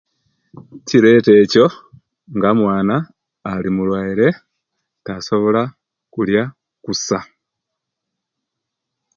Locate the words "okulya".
5.71-6.43